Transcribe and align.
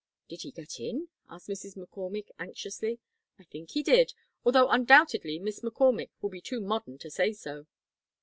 '""Did 0.29 0.41
he 0.41 0.49
get 0.51 0.79
in?" 0.79 1.09
asked 1.29 1.47
Mrs. 1.47 1.77
McCormick, 1.77 2.29
anxiously. 2.39 2.97
"I 3.37 3.43
think 3.43 3.69
he 3.69 3.83
did, 3.83 4.15
although 4.43 4.67
undoubtedly 4.67 5.37
Miss 5.37 5.59
McCormick 5.59 6.09
will 6.23 6.31
be 6.31 6.41
too 6.41 6.59
modern 6.59 6.97
to 6.97 7.11
say 7.11 7.33
so." 7.33 7.67